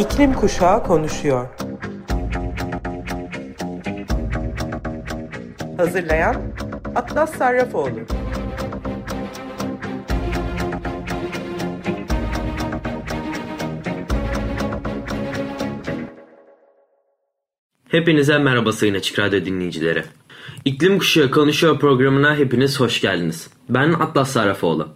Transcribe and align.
İklim 0.00 0.34
Kuşağı 0.34 0.84
konuşuyor. 0.84 1.46
Hazırlayan 5.76 6.36
Atlas 6.94 7.34
Sarrafoğlu. 7.34 7.90
Hepinize 17.88 18.38
merhaba 18.38 18.72
sayın 18.72 18.94
Açık 18.94 19.18
Radyo 19.18 19.44
dinleyicileri. 19.44 20.04
İklim 20.64 20.98
Kuşağı 20.98 21.30
Konuşuyor 21.30 21.78
programına 21.78 22.36
hepiniz 22.36 22.80
hoş 22.80 23.00
geldiniz. 23.00 23.50
Ben 23.68 23.92
Atlas 23.92 24.30
Sarrafoğlu. 24.30 24.88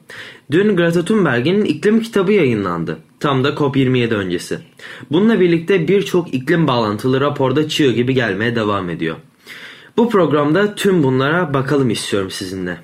Dün 0.51 0.77
Greta 0.77 1.05
Thunberg'in 1.05 1.65
iklim 1.65 2.01
kitabı 2.01 2.33
yayınlandı. 2.33 2.99
Tam 3.25 3.45
da 3.45 3.49
COP27 3.49 4.15
öncesi. 4.15 4.59
Bununla 5.11 5.41
birlikte 5.41 5.89
birçok 5.89 6.35
iklim 6.35 6.67
bağlantılı 6.67 7.21
raporda 7.21 7.69
çığ 7.69 7.93
gibi 7.93 8.15
gelmeye 8.15 8.57
devam 8.57 8.91
ediyor. 8.91 9.17
Bu 9.97 10.11
programda 10.11 10.75
tüm 10.75 11.03
bunlara 11.03 11.55
bakalım 11.55 11.91
istiyorum 11.91 12.31
sizinle. 12.31 12.79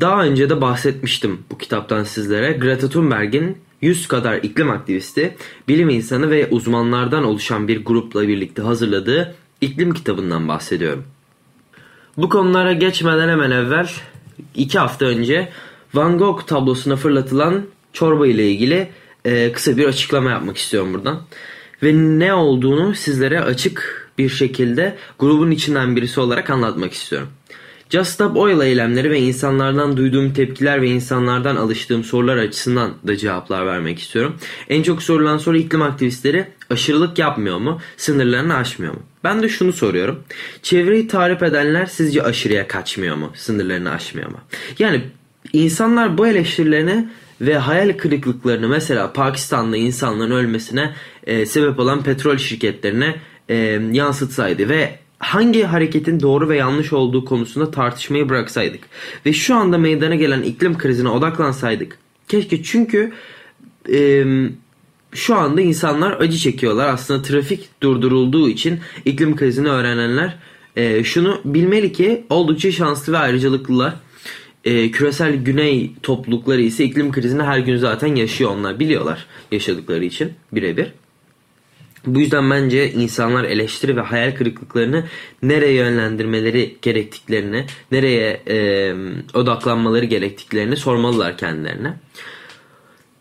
Daha 0.00 0.22
önce 0.22 0.50
de 0.50 0.60
bahsetmiştim 0.60 1.38
bu 1.50 1.58
kitaptan 1.58 2.04
sizlere. 2.04 2.52
Greta 2.52 2.88
Thunberg'in 2.90 3.58
100 3.80 4.08
kadar 4.08 4.36
iklim 4.36 4.70
aktivisti, 4.70 5.36
bilim 5.68 5.88
insanı 5.88 6.30
ve 6.30 6.48
uzmanlardan 6.50 7.24
oluşan 7.24 7.68
bir 7.68 7.84
grupla 7.84 8.28
birlikte 8.28 8.62
hazırladığı 8.62 9.34
iklim 9.60 9.94
kitabından 9.94 10.48
bahsediyorum. 10.48 11.04
Bu 12.16 12.28
konulara 12.28 12.72
geçmeden 12.72 13.28
hemen 13.28 13.50
evvel 13.50 13.88
2 14.54 14.78
hafta 14.78 15.06
önce 15.06 15.48
Van 15.94 16.18
Gogh 16.18 16.46
tablosuna 16.46 16.96
fırlatılan 16.96 17.62
çorba 17.92 18.26
ile 18.26 18.50
ilgili 18.50 18.88
e, 19.28 19.52
kısa 19.52 19.76
bir 19.76 19.84
açıklama 19.84 20.30
yapmak 20.30 20.56
istiyorum 20.56 20.94
buradan. 20.94 21.22
Ve 21.82 21.92
ne 21.94 22.34
olduğunu 22.34 22.94
sizlere 22.94 23.40
açık 23.40 24.08
bir 24.18 24.28
şekilde 24.28 24.96
grubun 25.18 25.50
içinden 25.50 25.96
birisi 25.96 26.20
olarak 26.20 26.50
anlatmak 26.50 26.92
istiyorum. 26.92 27.28
Just 27.90 28.10
Stop 28.10 28.36
Oil 28.36 28.60
eylemleri 28.60 29.10
ve 29.10 29.20
insanlardan 29.20 29.96
duyduğum 29.96 30.32
tepkiler 30.32 30.82
ve 30.82 30.88
insanlardan 30.88 31.56
alıştığım 31.56 32.04
sorular 32.04 32.36
açısından 32.36 32.94
da 33.06 33.16
cevaplar 33.16 33.66
vermek 33.66 33.98
istiyorum. 33.98 34.36
En 34.68 34.82
çok 34.82 35.02
sorulan 35.02 35.38
soru 35.38 35.56
iklim 35.56 35.82
aktivistleri 35.82 36.46
aşırılık 36.70 37.18
yapmıyor 37.18 37.58
mu, 37.58 37.80
sınırlarını 37.96 38.56
aşmıyor 38.56 38.94
mu? 38.94 39.00
Ben 39.24 39.42
de 39.42 39.48
şunu 39.48 39.72
soruyorum. 39.72 40.22
Çevreyi 40.62 41.08
tarif 41.08 41.42
edenler 41.42 41.86
sizce 41.86 42.22
aşırıya 42.22 42.68
kaçmıyor 42.68 43.16
mu, 43.16 43.32
sınırlarını 43.34 43.90
aşmıyor 43.90 44.30
mu? 44.30 44.38
Yani 44.78 45.02
insanlar 45.52 46.18
bu 46.18 46.26
eleştirilerini 46.26 47.08
ve 47.40 47.58
hayal 47.58 47.96
kırıklıklarını 47.96 48.68
mesela 48.68 49.12
Pakistan'da 49.12 49.76
insanların 49.76 50.30
ölmesine 50.30 50.94
e, 51.26 51.46
sebep 51.46 51.78
olan 51.78 52.02
petrol 52.02 52.36
şirketlerine 52.36 53.14
e, 53.48 53.56
yansıtsaydı 53.92 54.68
ve 54.68 54.98
hangi 55.18 55.62
hareketin 55.62 56.20
doğru 56.20 56.48
ve 56.48 56.56
yanlış 56.56 56.92
olduğu 56.92 57.24
konusunda 57.24 57.70
tartışmayı 57.70 58.28
bıraksaydık 58.28 58.80
ve 59.26 59.32
şu 59.32 59.54
anda 59.54 59.78
meydana 59.78 60.14
gelen 60.14 60.42
iklim 60.42 60.78
krizine 60.78 61.08
odaklansaydık. 61.08 61.98
Keşke 62.28 62.62
çünkü 62.62 63.12
e, 63.92 64.24
şu 65.14 65.34
anda 65.34 65.60
insanlar 65.60 66.20
acı 66.20 66.38
çekiyorlar. 66.38 66.88
Aslında 66.88 67.22
trafik 67.22 67.82
durdurulduğu 67.82 68.48
için 68.48 68.80
iklim 69.04 69.36
krizini 69.36 69.68
öğrenenler 69.68 70.38
e, 70.76 71.04
şunu 71.04 71.40
bilmeli 71.44 71.92
ki 71.92 72.24
oldukça 72.30 72.72
şanslı 72.72 73.12
ve 73.12 73.18
ayrıcalıklılar. 73.18 73.94
E, 74.68 74.90
küresel 74.90 75.34
güney 75.34 75.92
toplulukları 76.02 76.60
ise 76.60 76.84
iklim 76.84 77.12
krizini 77.12 77.42
her 77.42 77.58
gün 77.58 77.76
zaten 77.76 78.14
yaşıyor 78.14 78.50
onlar 78.50 78.80
biliyorlar 78.80 79.26
yaşadıkları 79.52 80.04
için 80.04 80.32
birebir. 80.52 80.92
Bu 82.06 82.20
yüzden 82.20 82.50
bence 82.50 82.92
insanlar 82.92 83.44
eleştiri 83.44 83.96
ve 83.96 84.00
hayal 84.00 84.34
kırıklıklarını 84.34 85.04
nereye 85.42 85.72
yönlendirmeleri 85.72 86.76
gerektiklerini, 86.82 87.64
nereye 87.92 88.42
e, 88.48 88.94
odaklanmaları 89.34 90.04
gerektiklerini 90.04 90.76
sormalılar 90.76 91.36
kendilerine. 91.36 91.94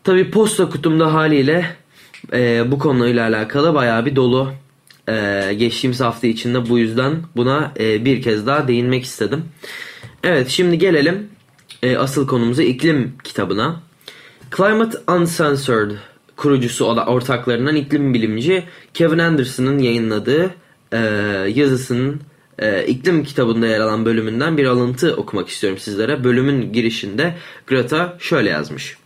Tabi 0.04 0.32
posta 0.32 0.70
kutumda 0.70 1.14
haliyle 1.14 1.66
e, 2.34 2.72
bu 2.72 2.80
konuyla 2.80 3.28
alakalı 3.28 3.74
bayağı 3.74 4.06
bir 4.06 4.16
dolu. 4.16 4.52
E, 5.10 5.54
geçtiğimiz 5.58 6.02
hafta 6.02 6.28
içinde 6.28 6.70
bu 6.70 6.80
yüzden 6.80 7.16
buna 7.36 7.72
e, 7.80 8.06
bir 8.06 8.22
kez 8.22 8.48
daha 8.48 8.68
değinmek 8.68 9.04
istedim. 9.04 9.46
Evet 10.24 10.50
şimdi 10.50 10.78
gelelim 10.78 11.37
e, 11.88 11.98
asıl 11.98 12.28
konumuza 12.28 12.64
iklim 12.64 13.14
kitabına. 13.24 13.82
Climate 14.58 14.98
Uncensored 15.12 15.92
kurucusu 16.38 16.86
ortaklarından 16.86 17.76
iklim 17.76 18.14
bilimci 18.14 18.64
Kevin 18.94 19.20
Anderson'ın 19.20 19.80
yayınladığı 19.80 20.50
e, 20.92 20.98
yazısının 21.56 22.22
e, 22.60 22.86
iklim 22.86 23.24
kitabında 23.24 23.68
yer 23.68 23.80
alan 23.80 24.06
bölümünden 24.06 24.58
bir 24.58 24.66
alıntı 24.66 25.16
okumak 25.16 25.50
istiyorum 25.50 25.80
sizlere. 25.80 26.24
Bölümün 26.24 26.74
girişinde 26.74 27.36
Greta 27.68 28.18
şöyle 28.20 28.50
yazmış. 28.50 28.98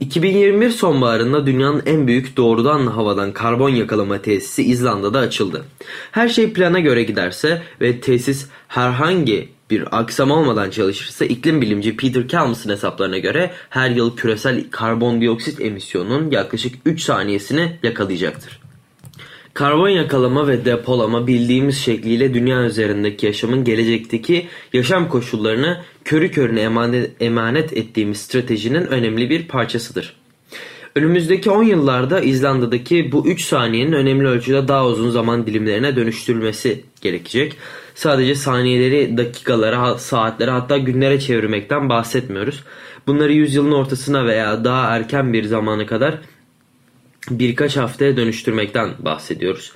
2021 0.00 0.70
sonbaharında 0.70 1.46
dünyanın 1.46 1.82
en 1.86 2.06
büyük 2.06 2.36
doğrudan 2.36 2.86
havadan 2.86 3.32
karbon 3.32 3.68
yakalama 3.68 4.22
tesisi 4.22 4.62
İzlanda'da 4.62 5.18
açıldı. 5.18 5.64
Her 6.12 6.28
şey 6.28 6.52
plana 6.52 6.80
göre 6.80 7.02
giderse 7.02 7.62
ve 7.80 8.00
tesis 8.00 8.46
herhangi 8.68 9.48
bir 9.72 9.98
aksam 9.98 10.30
olmadan 10.30 10.70
çalışırsa 10.70 11.24
iklim 11.24 11.60
bilimci 11.60 11.96
Peter 11.96 12.28
Kalmus'un 12.28 12.70
hesaplarına 12.70 13.18
göre 13.18 13.50
her 13.70 13.90
yıl 13.90 14.16
küresel 14.16 14.70
karbondioksit 14.70 15.60
emisyonunun 15.60 16.30
yaklaşık 16.30 16.74
3 16.86 17.02
saniyesini 17.02 17.78
yakalayacaktır. 17.82 18.60
Karbon 19.54 19.88
yakalama 19.88 20.48
ve 20.48 20.64
depolama 20.64 21.26
bildiğimiz 21.26 21.78
şekliyle 21.78 22.34
dünya 22.34 22.62
üzerindeki 22.62 23.26
yaşamın 23.26 23.64
gelecekteki 23.64 24.48
yaşam 24.72 25.08
koşullarını 25.08 25.80
körü 26.04 26.30
körüne 26.30 26.60
emanet, 27.20 27.76
ettiğimiz 27.76 28.18
stratejinin 28.18 28.86
önemli 28.86 29.30
bir 29.30 29.48
parçasıdır. 29.48 30.16
Önümüzdeki 30.94 31.50
10 31.50 31.62
yıllarda 31.62 32.20
İzlanda'daki 32.20 33.12
bu 33.12 33.26
3 33.26 33.44
saniyenin 33.44 33.92
önemli 33.92 34.28
ölçüde 34.28 34.68
daha 34.68 34.86
uzun 34.86 35.10
zaman 35.10 35.46
dilimlerine 35.46 35.96
dönüştürülmesi 35.96 36.84
gerekecek. 37.00 37.56
Sadece 37.94 38.34
saniyeleri 38.34 39.16
dakikalara, 39.16 39.98
saatlere 39.98 40.50
hatta 40.50 40.78
günlere 40.78 41.20
çevirmekten 41.20 41.88
bahsetmiyoruz. 41.88 42.64
Bunları 43.06 43.32
yüzyılın 43.32 43.72
ortasına 43.72 44.26
veya 44.26 44.64
daha 44.64 44.96
erken 44.96 45.32
bir 45.32 45.44
zamana 45.44 45.86
kadar 45.86 46.18
birkaç 47.30 47.76
haftaya 47.76 48.16
dönüştürmekten 48.16 48.90
bahsediyoruz. 48.98 49.72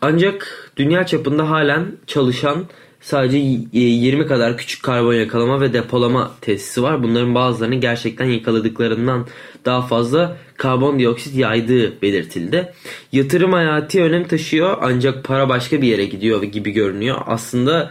Ancak 0.00 0.70
dünya 0.76 1.06
çapında 1.06 1.50
halen 1.50 1.96
çalışan 2.06 2.66
sadece 3.02 3.38
20 3.38 4.26
kadar 4.26 4.56
küçük 4.56 4.82
karbon 4.82 5.14
yakalama 5.14 5.60
ve 5.60 5.72
depolama 5.72 6.34
tesisi 6.40 6.82
var. 6.82 7.02
Bunların 7.02 7.34
bazılarının 7.34 7.80
gerçekten 7.80 8.24
yakaladıklarından 8.24 9.26
daha 9.64 9.82
fazla 9.82 10.36
karbondioksit 10.56 11.36
yaydığı 11.36 12.02
belirtildi. 12.02 12.72
Yatırım 13.12 13.52
hayati 13.52 14.02
önem 14.02 14.24
taşıyor 14.24 14.78
ancak 14.80 15.24
para 15.24 15.48
başka 15.48 15.82
bir 15.82 15.86
yere 15.86 16.04
gidiyor 16.04 16.42
gibi 16.42 16.70
görünüyor. 16.70 17.18
Aslında 17.26 17.90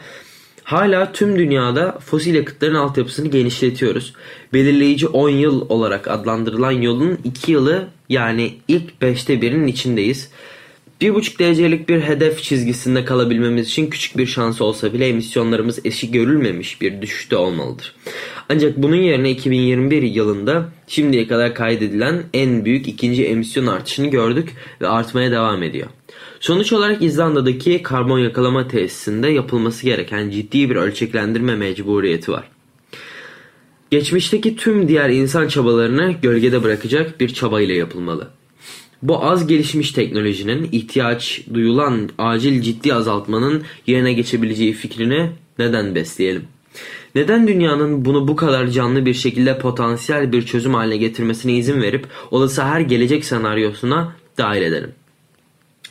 hala 0.64 1.12
tüm 1.12 1.40
dünyada 1.40 2.00
fosil 2.06 2.36
yakıtların 2.36 2.76
altyapısını 2.76 3.28
genişletiyoruz. 3.28 4.14
Belirleyici 4.54 5.08
10 5.08 5.30
yıl 5.30 5.70
olarak 5.70 6.08
adlandırılan 6.08 6.72
yolun 6.72 7.20
2 7.24 7.52
yılı 7.52 7.88
yani 8.10 8.54
ilk 8.68 8.92
5'te 9.02 9.42
birinin 9.42 9.68
içindeyiz. 9.68 10.30
1,5 11.02 11.40
derecelik 11.40 11.90
bir 11.90 12.02
hedef 12.02 12.44
çizgisinde 12.44 13.06
kalabilmemiz 13.06 13.68
için 13.68 13.90
küçük 13.90 14.18
bir 14.18 14.26
şans 14.26 14.62
olsa 14.62 14.94
bile 14.94 15.08
emisyonlarımız 15.08 15.86
eşi 15.86 16.12
görülmemiş 16.12 16.82
bir 16.82 17.02
düşüşte 17.02 17.38
olmalıdır. 17.38 17.96
Ancak 18.50 18.78
bunun 18.78 18.96
yerine 18.96 19.32
2021 19.32 20.02
yılında 20.02 20.70
şimdiye 20.88 21.28
kadar 21.28 21.56
kaydedilen 21.56 22.24
en 22.34 22.66
büyük 22.66 22.88
ikinci 22.88 23.26
emisyon 23.26 23.68
artışını 23.68 24.08
gördük 24.08 24.50
ve 24.82 24.88
artmaya 24.88 25.32
devam 25.32 25.64
ediyor. 25.64 25.88
Sonuç 26.40 26.74
olarak 26.74 27.02
İzlanda'daki 27.02 27.84
karbon 27.84 28.20
yakalama 28.20 28.68
tesisinde 28.68 29.28
yapılması 29.30 29.86
gereken 29.86 30.30
ciddi 30.30 30.70
bir 30.70 30.76
ölçeklendirme 30.76 31.56
mecburiyeti 31.56 32.32
var. 32.32 32.48
Geçmişteki 33.92 34.56
tüm 34.56 34.88
diğer 34.88 35.10
insan 35.10 35.48
çabalarını 35.48 36.16
gölgede 36.22 36.64
bırakacak 36.64 37.20
bir 37.20 37.30
çabayla 37.30 37.76
yapılmalı. 37.76 38.41
Bu 39.04 39.26
az 39.26 39.48
gelişmiş 39.48 39.92
teknolojinin 39.92 40.70
ihtiyaç 40.72 41.42
duyulan 41.54 42.10
acil 42.18 42.62
ciddi 42.62 42.94
azaltmanın 42.94 43.64
yerine 43.88 44.14
geçebileceği 44.14 44.74
fikrini 44.74 45.30
neden 45.60 45.96
besleyelim? 45.96 46.44
Neden 47.16 47.48
dünyanın 47.48 48.06
bunu 48.06 48.28
bu 48.28 48.36
kadar 48.36 48.68
canlı 48.68 49.06
bir 49.06 49.14
şekilde 49.14 49.58
potansiyel 49.58 50.32
bir 50.32 50.46
çözüm 50.46 50.74
haline 50.74 50.98
getirmesine 50.98 51.54
izin 51.54 51.82
verip 51.82 52.08
olası 52.32 52.64
her 52.64 52.82
gelecek 52.82 53.26
senaryosuna 53.26 54.16
dahil 54.38 54.62
edelim? 54.62 54.92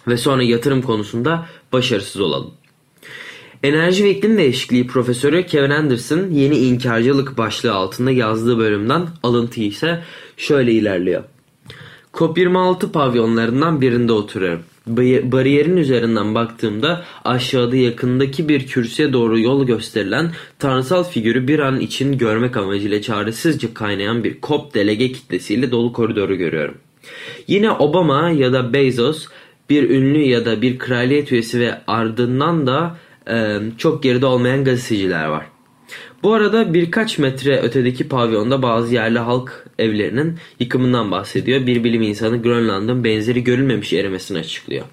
Ve 0.09 0.17
sonra 0.17 0.43
yatırım 0.43 0.83
konusunda 0.83 1.47
başarısız 1.73 2.21
olalım. 2.21 2.51
Enerji 3.63 4.05
ve 4.05 4.11
iklim 4.11 4.39
değişikliği 4.39 4.87
profesörü 4.87 5.47
Kevin 5.47 5.71
Anderson 5.71 6.31
yeni 6.31 6.59
inkarcılık 6.59 7.39
başlığı 7.39 7.73
altında 7.73 8.11
yazdığı 8.11 8.59
bölümden 8.59 9.07
alıntı 9.23 9.61
ise 9.61 10.03
şöyle 10.37 10.73
ilerliyor. 10.73 11.25
COP26 12.13 12.93
pavyonlarından 12.93 13.81
birinde 13.81 14.13
oturuyorum. 14.13 14.63
Bariyerin 15.33 15.77
üzerinden 15.77 16.35
baktığımda 16.35 17.05
aşağıda 17.25 17.77
yakındaki 17.77 18.49
bir 18.49 18.67
kürsüye 18.67 19.13
doğru 19.13 19.39
yol 19.39 19.67
gösterilen 19.67 20.33
tanrısal 20.59 21.05
figürü 21.05 21.49
bir 21.49 21.59
an 21.59 21.81
için 21.81 22.19
görmek 22.19 22.57
amacıyla 22.57 23.03
çaresizce 23.03 23.75
kaynayan 23.75 24.25
bir 24.25 24.41
COP 24.43 24.75
delege 24.75 25.13
kitlesiyle 25.13 25.71
dolu 25.71 25.93
koridoru 25.93 26.35
görüyorum. 26.35 26.75
Yine 27.47 27.71
Obama 27.71 28.31
ya 28.31 28.53
da 28.53 28.73
Bezos 28.73 29.27
bir 29.71 29.91
ünlü 29.91 30.19
ya 30.19 30.45
da 30.45 30.63
bir 30.63 30.79
kraliyet 30.79 31.33
üyesi 31.33 31.61
ve 31.61 31.81
ardından 31.87 32.67
da 32.67 32.97
e, 33.31 33.59
çok 33.79 34.03
geride 34.03 34.27
olmayan 34.27 34.65
gazeteciler 34.65 35.27
var. 35.27 35.47
Bu 36.23 36.35
arada 36.35 36.75
birkaç 36.75 37.19
metre 37.19 37.61
ötedeki 37.61 38.09
pavyonda 38.09 38.63
bazı 38.63 38.95
yerli 38.95 39.19
halk 39.19 39.67
evlerinin 39.79 40.37
yıkımından 40.61 41.11
bahsediyor. 41.11 41.67
Bir 41.67 41.85
bilim 41.85 42.03
insanı 42.03 42.43
Grönland'ın 42.43 43.05
benzeri 43.05 43.45
görülmemiş 43.45 43.93
erimesini 43.93 44.39
açıklıyor. 44.39 44.85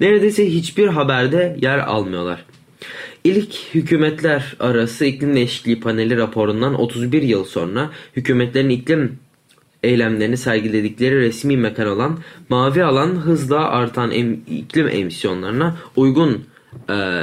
Neredeyse 0.00 0.52
hiçbir 0.52 0.86
haberde 0.86 1.56
yer 1.62 1.78
almıyorlar. 1.78 2.44
İlk 3.24 3.54
hükümetler 3.74 4.56
arası 4.60 5.04
iklim 5.04 5.34
değişikliği 5.34 5.80
paneli 5.80 6.16
raporundan 6.16 6.80
31 6.80 7.22
yıl 7.22 7.44
sonra 7.44 7.90
hükümetlerin 8.16 8.68
iklim 8.68 9.18
eylemlerini 9.82 10.36
sergiledikleri 10.36 11.20
resmi 11.20 11.56
mekan 11.56 11.86
olan 11.86 12.18
mavi 12.48 12.84
alan 12.84 13.08
hızla 13.08 13.70
artan 13.70 14.10
em 14.10 14.40
iklim 14.50 14.88
emisyonlarına 14.88 15.76
uygun 15.96 16.44
e, 16.90 17.22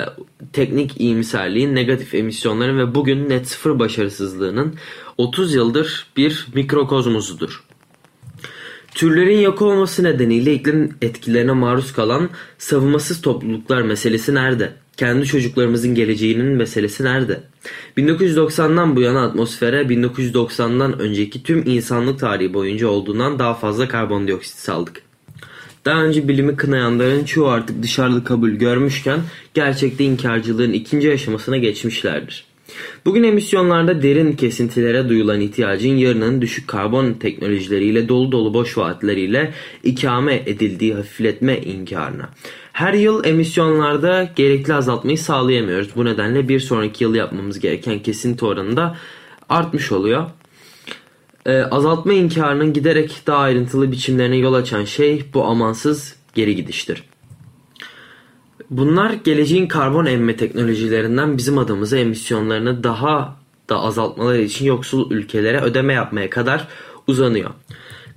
teknik 0.54 1.02
iyimserliğin, 1.02 1.76
negatif 1.76 2.16
emisyonların 2.16 2.80
ve 2.80 2.96
bugün 2.96 3.30
net 3.30 3.48
sıfır 3.48 3.80
başarısızlığının 3.80 4.76
30 5.18 5.56
yıldır 5.56 6.08
bir 6.18 6.48
mikrokozmosudur. 6.54 7.64
Türlerin 8.96 9.40
yok 9.40 9.62
olması 9.62 10.04
nedeniyle 10.04 10.54
iklim 10.54 10.96
etkilerine 11.02 11.52
maruz 11.52 11.94
kalan 11.94 12.30
savunmasız 12.58 13.22
topluluklar 13.22 13.82
meselesi 13.82 14.36
nerede? 14.36 14.74
Kendi 14.98 15.26
çocuklarımızın 15.26 15.96
geleceğinin 15.96 16.46
meselesi 16.46 17.04
nerede? 17.04 17.44
1990'dan 17.98 18.96
bu 18.96 19.02
yana 19.02 19.26
atmosfere 19.26 19.82
1990'dan 19.82 21.00
önceki 21.00 21.44
tüm 21.44 21.64
insanlık 21.66 22.20
tarihi 22.20 22.54
boyunca 22.54 22.88
olduğundan 22.88 23.40
daha 23.40 23.54
fazla 23.54 23.88
karbondioksit 23.88 24.58
saldık. 24.58 25.12
Daha 25.86 26.04
önce 26.04 26.28
bilimi 26.28 26.56
kınayanların 26.56 27.24
çoğu 27.26 27.48
artık 27.48 27.84
dışarıda 27.84 28.24
kabul 28.24 28.50
görmüşken 28.50 29.20
gerçekte 29.54 30.04
inkarcılığın 30.04 30.74
ikinci 30.74 31.12
aşamasına 31.14 31.58
geçmişlerdir. 31.58 32.46
Bugün 33.06 33.24
emisyonlarda 33.24 34.02
derin 34.02 34.32
kesintilere 34.34 35.10
duyulan 35.10 35.42
ihtiyacın 35.42 35.96
yarının 35.96 36.42
düşük 36.42 36.68
karbon 36.68 37.14
teknolojileriyle 37.14 38.10
dolu 38.10 38.32
dolu 38.32 38.54
boş 38.54 38.78
vaatleriyle 38.78 39.54
ikame 39.84 40.44
edildiği 40.46 40.94
hafifletme 40.94 41.58
inkarına. 41.58 42.30
Her 42.74 42.94
yıl 42.94 43.26
emisyonlarda 43.26 44.30
gerekli 44.36 44.74
azaltmayı 44.74 45.18
sağlayamıyoruz. 45.18 45.96
Bu 45.96 46.06
nedenle 46.06 46.50
bir 46.50 46.60
sonraki 46.60 47.04
yıl 47.04 47.16
yapmamız 47.16 47.60
gereken 47.60 48.00
kesinti 48.00 48.46
oranı 48.46 48.78
da 48.78 48.98
artmış 49.50 49.92
oluyor. 49.92 50.26
Ee, 51.45 51.62
azaltma 51.62 52.13
inkarının 52.13 52.74
giderek 52.74 53.22
daha 53.28 53.38
ayrıntılı 53.38 53.92
biçimlerine 53.92 54.38
yol 54.38 54.54
açan 54.54 54.86
şey 54.86 55.25
bu 55.34 55.44
amansız 55.44 56.16
geri 56.34 56.56
gidiştir. 56.56 57.04
Bunlar 58.69 59.13
geleceğin 59.13 59.68
karbon 59.68 60.06
emme 60.06 60.36
teknolojilerinden 60.36 61.38
bizim 61.38 61.57
adımıza 61.57 61.98
emisyonlarını 61.98 62.84
daha 62.84 63.38
da 63.69 63.80
azaltmaları 63.80 64.42
için 64.42 64.66
yoksul 64.66 65.12
ülkelere 65.12 65.62
ödeme 65.62 65.94
yapmaya 65.94 66.30
kadar 66.30 66.68
uzanıyor. 67.07 67.50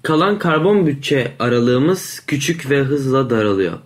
Kalan 0.02 0.38
karbon 0.38 0.86
bütçe 0.86 1.32
aralığımız 1.38 2.22
küçük 2.26 2.70
ve 2.70 2.78
hızla 2.78 3.30
daralıyor. 3.30 3.78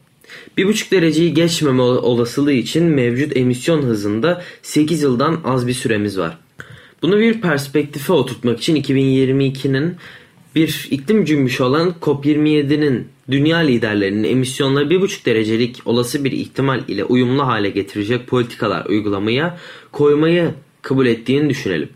1,5 0.59 0.91
dereceyi 0.91 1.35
geçmeme 1.35 1.83
olasılığı 1.83 2.53
için 2.53 2.85
mevcut 2.85 3.37
emisyon 3.37 3.83
hızında 3.83 4.43
8 4.63 5.03
yıldan 5.03 5.41
az 5.45 5.67
bir 5.67 5.73
süremiz 5.73 6.19
var. 6.19 6.39
Bunu 7.03 7.19
bir 7.19 7.41
perspektife 7.41 8.13
oturtmak 8.13 8.59
için 8.59 8.77
2022'nin 8.77 9.97
bir 10.55 10.89
iklim 10.91 11.25
cümbüşü 11.25 11.63
olan 11.63 11.95
COP27'nin 12.03 13.09
dünya 13.31 13.59
liderlerinin 13.59 14.25
emisyonları 14.25 14.85
1,5 14.85 15.27
derecelik 15.27 15.83
olası 15.85 16.25
bir 16.25 16.33
ihtimal 16.33 16.81
ile 16.89 17.05
uyumlu 17.05 17.47
hale 17.47 17.71
getirecek 17.71 18.27
politikalar 18.27 18.87
uygulamaya 18.87 19.59
koymayı 19.93 20.51
kabul 20.83 21.07
ettiğini 21.07 21.51
düşünelim. 21.51 21.89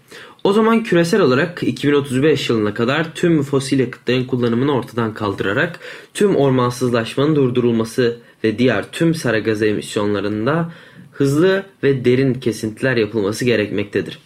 O 0.44 0.52
zaman 0.52 0.82
küresel 0.82 1.20
olarak 1.20 1.62
2035 1.62 2.50
yılına 2.50 2.74
kadar 2.74 3.14
tüm 3.14 3.42
fosil 3.42 3.78
yakıtların 3.78 4.24
kullanımını 4.24 4.74
ortadan 4.74 5.14
kaldırarak 5.14 5.80
tüm 6.14 6.36
ormansızlaşmanın 6.36 7.36
durdurulması 7.36 8.16
ve 8.44 8.58
diğer 8.58 8.92
tüm 8.92 9.14
sera 9.14 9.38
gazı 9.38 9.66
emisyonlarında 9.66 10.72
hızlı 11.12 11.62
ve 11.82 12.04
derin 12.04 12.34
kesintiler 12.34 12.96
yapılması 12.96 13.44
gerekmektedir. 13.44 14.18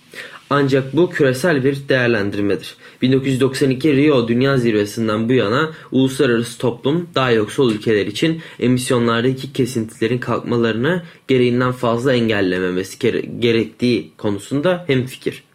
Ancak 0.51 0.97
bu 0.97 1.11
küresel 1.11 1.65
bir 1.65 1.89
değerlendirmedir. 1.89 2.75
1992 3.03 3.97
Rio 3.97 4.29
Dünya 4.29 4.59
Zirvesi'nden 4.59 5.29
bu 5.29 5.33
yana 5.33 5.71
uluslararası 5.93 6.59
toplum 6.59 7.09
daha 7.15 7.31
yoksul 7.31 7.75
ülkeler 7.75 8.07
için 8.07 8.41
emisyonlardaki 8.61 9.53
kesintilerin 9.53 10.19
kalkmalarını 10.19 11.03
gereğinden 11.29 11.73
fazla 11.73 12.13
engellememesi 12.13 12.99
gerektiği 13.41 14.13
konusunda 14.17 14.85
hemfikir. 14.87 15.48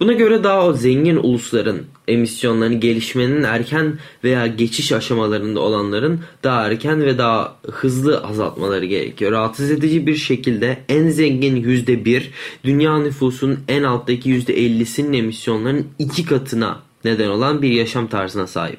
Buna 0.00 0.12
göre 0.12 0.44
daha 0.44 0.66
o 0.66 0.72
zengin 0.72 1.16
ulusların 1.16 1.78
emisyonlarını 2.08 2.74
gelişmenin 2.74 3.42
erken 3.42 3.98
veya 4.24 4.46
geçiş 4.46 4.92
aşamalarında 4.92 5.60
olanların 5.60 6.20
daha 6.44 6.66
erken 6.66 7.02
ve 7.02 7.18
daha 7.18 7.56
hızlı 7.72 8.20
azaltmaları 8.20 8.84
gerekiyor. 8.84 9.32
Rahatsız 9.32 9.70
edici 9.70 10.06
bir 10.06 10.16
şekilde 10.16 10.78
en 10.88 11.08
zengin 11.08 11.62
%1 11.62 12.22
dünya 12.64 12.98
nüfusunun 12.98 13.58
en 13.68 13.82
alttaki 13.82 14.30
%50'sinin 14.30 15.12
emisyonların 15.12 15.86
iki 15.98 16.24
katına 16.24 16.82
neden 17.04 17.28
olan 17.28 17.62
bir 17.62 17.70
yaşam 17.70 18.06
tarzına 18.06 18.46
sahip. 18.46 18.78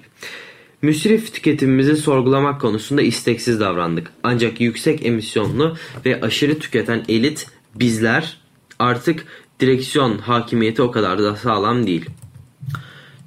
Müsrif 0.82 1.34
tüketimimizi 1.34 1.96
sorgulamak 1.96 2.62
konusunda 2.62 3.02
isteksiz 3.02 3.60
davrandık. 3.60 4.12
Ancak 4.24 4.62
yüksek 4.62 5.06
emisyonlu 5.06 5.78
ve 6.06 6.22
aşırı 6.22 6.60
tüketen 6.60 7.06
elit 7.10 7.48
bizler 7.76 8.38
artık 8.80 9.26
direksiyon 9.60 10.18
hakimiyeti 10.18 10.82
o 10.82 10.92
kadar 10.92 11.20
da 11.20 11.36
sağlam 11.36 11.88
değil. 11.88 12.06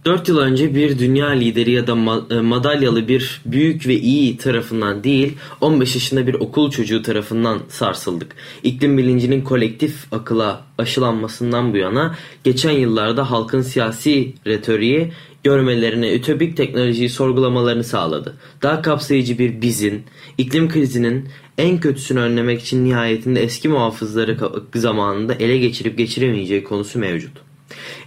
4 0.04 0.28
yıl 0.28 0.38
önce 0.38 0.74
bir 0.74 0.98
dünya 0.98 1.28
lideri 1.28 1.70
ya 1.70 1.86
da 1.86 1.92
e, 2.30 2.40
madalyalı 2.40 3.08
bir 3.08 3.40
büyük 3.44 3.86
ve 3.86 3.94
iyi 3.94 4.36
tarafından 4.36 5.04
değil 5.04 5.36
15 5.60 5.94
yaşında 5.94 6.26
bir 6.26 6.34
okul 6.34 6.70
çocuğu 6.70 7.02
tarafından 7.02 7.58
sarsıldık. 7.68 8.34
İklim 8.62 8.98
bilincinin 8.98 9.42
kolektif 9.42 10.12
akıla 10.12 10.62
aşılanmasından 10.78 11.72
bu 11.72 11.76
yana 11.76 12.16
geçen 12.44 12.70
yıllarda 12.70 13.30
halkın 13.30 13.62
siyasi 13.62 14.34
retoriği 14.46 15.12
görmelerini, 15.44 16.12
ütopik 16.12 16.56
teknolojiyi 16.56 17.08
sorgulamalarını 17.08 17.84
sağladı. 17.84 18.36
Daha 18.62 18.82
kapsayıcı 18.82 19.38
bir 19.38 19.62
bizin, 19.62 20.02
iklim 20.38 20.68
krizinin 20.68 21.28
en 21.60 21.80
kötüsünü 21.80 22.20
önlemek 22.20 22.62
için 22.62 22.84
nihayetinde 22.84 23.42
eski 23.42 23.68
muhafızları 23.68 24.38
zamanında 24.74 25.34
ele 25.34 25.58
geçirip 25.58 25.98
geçiremeyeceği 25.98 26.64
konusu 26.64 26.98
mevcut. 26.98 27.32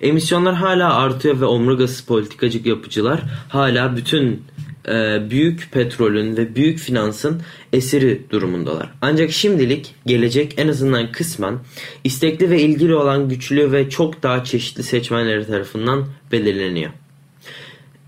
Emisyonlar 0.01 0.55
hala 0.55 0.95
artıyor 0.95 1.41
ve 1.41 1.45
omurgası 1.45 2.05
politikacık 2.05 2.65
yapıcılar 2.65 3.23
hala 3.49 3.95
bütün 3.95 4.43
e, 4.87 5.21
büyük 5.29 5.71
petrolün 5.71 6.37
ve 6.37 6.55
büyük 6.55 6.79
finansın 6.79 7.41
esiri 7.73 8.21
durumundalar. 8.29 8.89
Ancak 9.01 9.31
şimdilik 9.31 9.95
gelecek 10.05 10.53
en 10.57 10.67
azından 10.67 11.11
kısmen 11.11 11.59
istekli 12.03 12.49
ve 12.49 12.61
ilgili 12.61 12.95
olan 12.95 13.29
güçlü 13.29 13.71
ve 13.71 13.89
çok 13.89 14.23
daha 14.23 14.43
çeşitli 14.43 14.83
seçmenleri 14.83 15.47
tarafından 15.47 16.07
belirleniyor. 16.31 16.91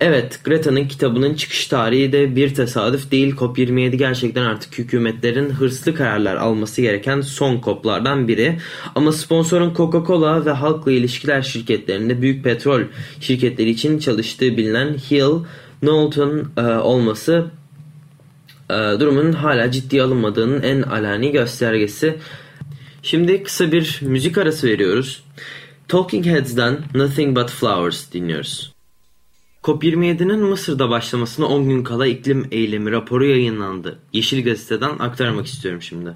Evet, 0.02 0.40
Greta'nın 0.44 0.88
kitabının 0.88 1.34
çıkış 1.34 1.68
tarihi 1.68 2.12
de 2.12 2.36
bir 2.36 2.56
tesadüf 2.56 3.12
değil. 3.12 3.36
COP27 3.36 3.96
gerçekten 3.96 4.46
artık 4.46 4.78
hükümetlerin 4.78 5.50
hırslı 5.50 5.96
kararlar 5.96 6.36
alması 6.36 6.82
gereken 6.82 7.22
son 7.22 7.62
COP'lardan 7.62 8.28
biri. 8.28 8.60
Ama 8.96 9.12
sponsorun 9.12 9.74
Coca-Cola 9.74 10.46
ve 10.46 10.52
halkla 10.52 10.92
ilişkiler 10.92 11.42
şirketlerinde 11.42 12.22
büyük 12.22 12.44
petrol 12.44 12.82
şirketleri 13.20 13.70
için 13.70 14.00
çalıştığı 14.00 14.58
bilinen 14.58 14.94
Hill 14.94 15.44
Knowlton 15.80 16.52
e, 16.58 16.62
olması 16.62 17.46
e, 18.70 18.74
durumun 18.74 19.32
hala 19.32 19.72
ciddiye 19.72 20.04
alınmadığının 20.04 20.62
en 20.62 20.82
alani 20.82 21.32
göstergesi. 21.32 22.16
Şimdi 23.04 23.44
kısa 23.44 23.72
bir 23.72 24.00
müzik 24.02 24.38
arası 24.38 24.68
veriyoruz. 24.68 25.24
Talking 25.88 26.26
Heads'dan 26.26 26.80
Nothing 26.96 27.38
But 27.38 27.50
Flowers 27.50 28.14
dinliyoruz. 28.14 28.75
COP27'nin 29.66 30.40
Mısır'da 30.40 30.90
başlamasına 30.90 31.46
10 31.46 31.70
gün 31.70 31.84
kala 31.84 32.08
iklim 32.08 32.48
eylemi 32.52 32.92
raporu 32.92 33.26
yayınlandı. 33.26 34.00
Yeşil 34.14 34.44
Gazete'den 34.44 35.00
aktarmak 35.00 35.46
istiyorum 35.46 35.82
şimdi. 35.82 36.14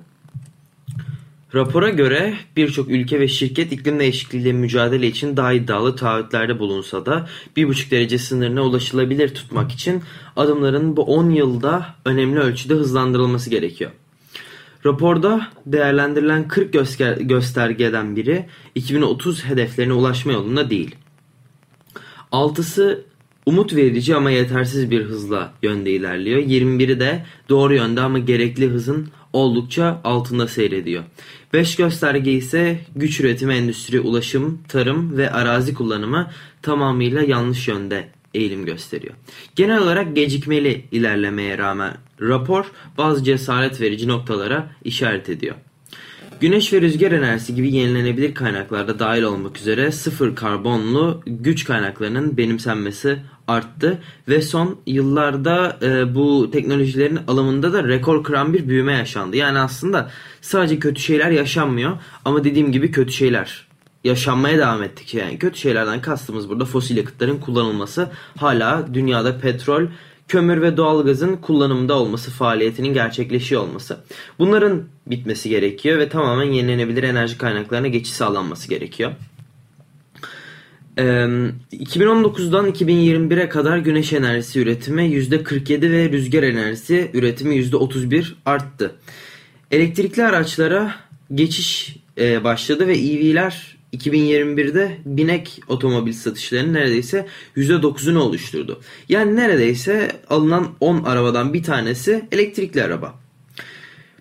Rapora 1.56 1.90
göre 1.90 2.34
birçok 2.56 2.90
ülke 2.90 3.20
ve 3.20 3.28
şirket 3.28 3.72
iklim 3.72 4.00
değişikliğiyle 4.00 4.54
mücadele 4.54 5.08
için 5.08 5.38
daha 5.38 5.54
iddialı 5.54 5.96
taahhütlerde 5.96 6.60
bulunsa 6.60 7.06
da 7.06 7.28
1,5 7.58 7.92
derece 7.92 8.18
sınırına 8.18 8.62
ulaşılabilir 8.62 9.34
tutmak 9.34 9.72
için 9.72 10.04
adımların 10.36 10.98
bu 10.98 11.04
10 11.04 11.30
yılda 11.30 11.96
önemli 12.06 12.40
ölçüde 12.40 12.74
hızlandırılması 12.74 13.50
gerekiyor. 13.50 13.92
Raporda 14.86 15.48
değerlendirilen 15.66 16.48
40 16.48 16.74
göstergeden 17.20 18.16
biri 18.16 18.46
2030 18.76 19.46
hedeflerine 19.46 19.94
ulaşma 19.94 20.32
yolunda 20.32 20.70
değil. 20.70 20.96
Altısı 22.32 23.09
umut 23.50 23.76
verici 23.76 24.16
ama 24.16 24.32
yetersiz 24.32 24.92
bir 24.92 25.04
hızla 25.04 25.54
yönde 25.64 25.92
ilerliyor. 25.92 26.40
21'i 26.40 27.00
de 27.00 27.26
doğru 27.50 27.76
yönde 27.76 28.02
ama 28.02 28.20
gerekli 28.20 28.70
hızın 28.70 29.08
oldukça 29.34 30.02
altında 30.04 30.48
seyrediyor. 30.48 31.04
5 31.54 31.76
gösterge 31.76 32.32
ise 32.32 32.80
güç 32.96 33.20
üretimi, 33.20 33.54
endüstri, 33.54 34.00
ulaşım, 34.00 34.62
tarım 34.68 35.18
ve 35.18 35.32
arazi 35.32 35.74
kullanımı 35.74 36.32
tamamıyla 36.62 37.22
yanlış 37.22 37.68
yönde 37.68 38.08
eğilim 38.34 38.66
gösteriyor. 38.66 39.14
Genel 39.56 39.82
olarak 39.82 40.16
gecikmeli 40.16 40.86
ilerlemeye 40.92 41.58
rağmen 41.58 41.94
rapor 42.22 42.66
bazı 42.98 43.24
cesaret 43.24 43.82
verici 43.82 44.08
noktalara 44.08 44.70
işaret 44.84 45.30
ediyor. 45.30 45.56
Güneş 46.40 46.74
ve 46.74 46.82
rüzgar 46.82 47.12
enerjisi 47.12 47.56
gibi 47.56 47.76
yenilenebilir 47.76 48.34
kaynaklarda 48.34 49.00
dahil 49.00 49.24
olmak 49.24 49.58
üzere 49.58 49.92
sıfır 49.92 50.36
karbonlu 50.36 51.22
güç 51.26 51.66
kaynaklarının 51.66 52.38
benimsenmesi 52.38 53.20
arttı 53.50 54.02
ve 54.28 54.42
son 54.42 54.78
yıllarda 54.88 55.78
e, 55.82 56.16
bu 56.16 56.52
teknolojilerin 56.52 57.20
alımında 57.28 57.74
da 57.74 57.84
rekor 57.84 58.24
kıran 58.24 58.54
bir 58.54 58.68
büyüme 58.68 58.94
yaşandı. 58.94 59.38
Yani 59.38 59.60
aslında 59.60 60.12
sadece 60.42 60.80
kötü 60.80 61.02
şeyler 61.02 61.32
yaşanmıyor 61.32 61.98
ama 62.26 62.44
dediğim 62.44 62.72
gibi 62.72 62.92
kötü 62.92 63.12
şeyler 63.12 63.70
yaşanmaya 64.04 64.58
devam 64.58 64.84
ettikçe 64.84 65.20
yani 65.20 65.40
kötü 65.40 65.60
şeylerden 65.60 66.02
kastımız 66.02 66.50
burada 66.50 66.66
fosil 66.66 66.98
yakıtların 66.98 67.38
kullanılması 67.38 68.12
hala 68.38 68.94
dünyada 68.94 69.38
petrol 69.38 69.88
kömür 70.28 70.62
ve 70.62 70.78
doğalgazın 70.78 71.36
kullanımda 71.36 71.94
olması, 71.94 72.32
faaliyetinin 72.32 72.94
gerçekleşiyor 72.94 73.62
olması. 73.62 73.98
Bunların 74.40 74.84
bitmesi 75.08 75.50
gerekiyor 75.50 76.00
ve 76.00 76.10
tamamen 76.10 76.52
yenilenebilir 76.52 77.04
enerji 77.04 77.38
kaynaklarına 77.38 77.88
geçiş 77.88 78.14
sağlanması 78.14 78.70
gerekiyor. 78.70 79.12
2019'dan 81.00 82.72
2021'e 82.72 83.50
kadar 83.50 83.78
güneş 83.78 84.14
enerjisi 84.14 84.60
üretimi 84.60 85.02
%47 85.02 85.92
ve 85.92 86.10
rüzgar 86.10 86.44
enerjisi 86.44 87.12
üretimi 87.14 87.56
%31 87.56 88.26
arttı. 88.46 88.96
Elektrikli 89.72 90.24
araçlara 90.24 90.96
geçiş 91.34 91.96
başladı 92.44 92.88
ve 92.88 92.98
EV'ler 92.98 93.78
2021'de 93.94 94.98
binek 95.06 95.62
otomobil 95.68 96.14
satışlarının 96.14 96.74
neredeyse 96.74 97.28
%9'unu 97.58 98.18
oluşturdu. 98.18 98.82
Yani 99.10 99.36
neredeyse 99.36 100.12
alınan 100.30 100.68
10 100.80 101.04
arabadan 101.04 101.54
bir 101.54 101.64
tanesi 101.64 102.26
elektrikli 102.32 102.84
araba. 102.84 103.20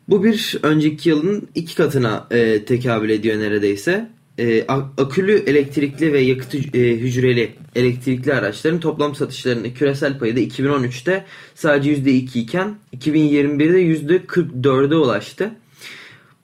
Bu 0.09 0.25
bir 0.25 0.57
önceki 0.63 1.09
yılın 1.09 1.49
iki 1.55 1.75
katına 1.77 2.27
e, 2.31 2.65
tekabül 2.65 3.11
ediyor 3.11 3.39
neredeyse. 3.39 4.11
E, 4.39 4.67
akülü 4.99 5.45
elektrikli 5.47 6.13
ve 6.13 6.21
yakıt 6.21 6.55
e, 6.55 6.79
hücreli 6.97 7.55
elektrikli 7.75 8.35
araçların 8.35 8.81
toplam 8.81 9.15
satışlarının 9.15 9.71
küresel 9.71 10.19
payı 10.19 10.37
da 10.37 10.41
2013'te 10.41 11.25
sadece 11.55 11.93
%2 11.93 12.39
iken 12.39 12.75
2021'de 12.97 13.83
%44'e 13.83 14.97
ulaştı. 14.97 15.51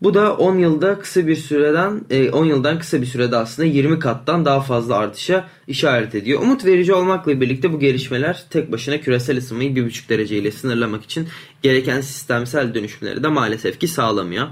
Bu 0.03 0.15
da 0.15 0.37
10 0.37 0.59
yılda 0.59 0.99
kısa 0.99 1.27
bir 1.27 1.37
süreden 1.37 2.05
10 2.33 2.45
e, 2.45 2.49
yıldan 2.49 2.79
kısa 2.79 3.01
bir 3.01 3.07
sürede 3.07 3.37
aslında 3.37 3.69
20 3.69 3.99
kattan 3.99 4.45
daha 4.45 4.61
fazla 4.61 4.97
artışa 4.97 5.49
işaret 5.67 6.15
ediyor. 6.15 6.43
Umut 6.43 6.65
verici 6.65 6.95
olmakla 6.95 7.41
birlikte 7.41 7.73
bu 7.73 7.81
gelişmeler 7.81 8.45
tek 8.51 8.73
başına 8.73 9.01
küresel 9.01 9.39
ısınmayı 9.39 9.71
1,5 9.71 10.09
derece 10.09 10.37
ile 10.37 10.51
sınırlamak 10.51 11.05
için 11.05 11.29
gereken 11.63 12.01
sistemsel 12.01 12.75
dönüşümleri 12.75 13.23
de 13.23 13.29
maalesef 13.29 13.81
ki 13.81 13.89
sağlamıyor. 13.89 14.49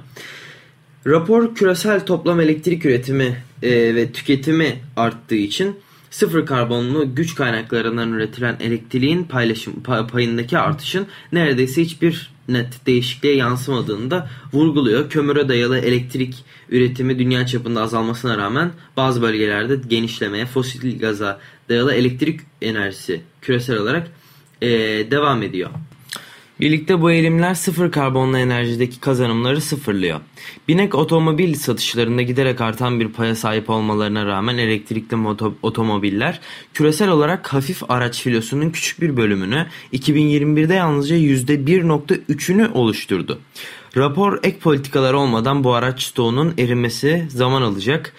Rapor 1.06 1.54
küresel 1.54 2.06
toplam 2.06 2.40
elektrik 2.40 2.86
üretimi 2.86 3.36
e, 3.62 3.94
ve 3.94 4.12
tüketimi 4.12 4.76
arttığı 4.96 5.34
için 5.34 5.76
sıfır 6.10 6.46
karbonlu 6.46 7.14
güç 7.14 7.34
kaynaklarından 7.34 8.12
üretilen 8.12 8.56
elektriğin 8.60 9.24
paylaşım 9.24 9.82
payındaki 10.12 10.58
artışın 10.58 11.06
neredeyse 11.32 11.82
hiçbir 11.82 12.30
net 12.48 12.86
değişikliğe 12.86 13.36
yansımadığını 13.36 14.10
da 14.10 14.30
vurguluyor. 14.52 15.10
Kömüre 15.10 15.48
dayalı 15.48 15.78
elektrik 15.78 16.44
üretimi 16.68 17.18
dünya 17.18 17.46
çapında 17.46 17.82
azalmasına 17.82 18.38
rağmen 18.38 18.70
bazı 18.96 19.22
bölgelerde 19.22 19.76
genişlemeye, 19.88 20.46
fosil 20.46 20.98
gaza 20.98 21.40
dayalı 21.68 21.94
elektrik 21.94 22.40
enerjisi 22.62 23.20
küresel 23.40 23.76
olarak 23.76 24.10
ee, 24.62 24.68
devam 25.10 25.42
ediyor. 25.42 25.70
Birlikte 26.62 27.00
bu 27.00 27.10
eğilimler 27.10 27.54
sıfır 27.54 27.92
karbonlu 27.92 28.38
enerjideki 28.38 29.00
kazanımları 29.00 29.60
sıfırlıyor. 29.60 30.20
Binek 30.68 30.94
otomobil 30.94 31.54
satışlarında 31.54 32.22
giderek 32.22 32.60
artan 32.60 33.00
bir 33.00 33.08
paya 33.08 33.36
sahip 33.36 33.70
olmalarına 33.70 34.26
rağmen 34.26 34.58
elektrikli 34.58 35.16
otomobiller 35.62 36.40
küresel 36.74 37.08
olarak 37.08 37.52
hafif 37.52 37.90
araç 37.90 38.22
filosunun 38.22 38.70
küçük 38.70 39.00
bir 39.00 39.16
bölümünü 39.16 39.66
2021'de 39.92 40.74
yalnızca 40.74 41.16
%1.3'ünü 41.16 42.72
oluşturdu. 42.72 43.40
Rapor 43.96 44.38
ek 44.42 44.58
politikalar 44.58 45.14
olmadan 45.14 45.64
bu 45.64 45.74
araç 45.74 46.02
stoğunun 46.02 46.54
erimesi 46.58 47.26
zaman 47.28 47.62
alacak. 47.62 48.12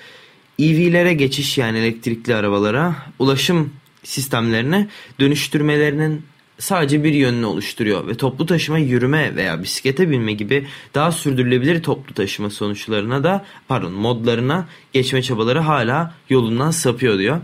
EV'lere 0.59 1.13
geçiş 1.13 1.57
yani 1.57 1.77
elektrikli 1.77 2.35
arabalara 2.35 2.95
ulaşım 3.19 3.73
sistemlerine 4.03 4.87
dönüştürmelerinin 5.19 6.32
sadece 6.63 7.03
bir 7.03 7.13
yönünü 7.13 7.45
oluşturuyor 7.45 8.07
ve 8.07 8.15
toplu 8.15 8.45
taşıma 8.45 8.79
yürüme 8.79 9.35
veya 9.35 9.63
bisiklete 9.63 10.09
binme 10.09 10.33
gibi 10.33 10.67
daha 10.93 11.11
sürdürülebilir 11.11 11.83
toplu 11.83 12.13
taşıma 12.13 12.49
sonuçlarına 12.49 13.23
da 13.23 13.45
pardon 13.67 13.91
modlarına 13.91 14.67
geçme 14.93 15.21
çabaları 15.21 15.59
hala 15.59 16.13
yolundan 16.29 16.71
sapıyor 16.71 17.19
diyor. 17.19 17.41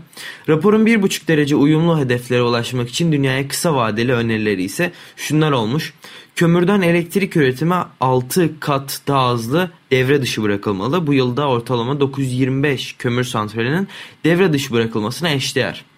Raporun 0.48 0.86
1,5 0.86 1.28
derece 1.28 1.56
uyumlu 1.56 1.98
hedeflere 1.98 2.42
ulaşmak 2.42 2.88
için 2.88 3.12
dünyaya 3.12 3.48
kısa 3.48 3.74
vadeli 3.74 4.12
önerileri 4.12 4.62
ise 4.62 4.92
şunlar 5.16 5.52
olmuş. 5.52 5.94
Kömürden 6.36 6.80
elektrik 6.80 7.36
üretimi 7.36 7.74
6 8.00 8.60
kat 8.60 9.00
daha 9.06 9.32
hızlı 9.32 9.70
devre 9.90 10.22
dışı 10.22 10.42
bırakılmalı. 10.42 11.06
Bu 11.06 11.14
yılda 11.14 11.48
ortalama 11.48 12.00
925 12.00 12.96
kömür 12.98 13.24
santralinin 13.24 13.88
devre 14.24 14.52
dışı 14.52 14.72
bırakılmasına 14.72 15.30
eşdeğer. 15.30 15.89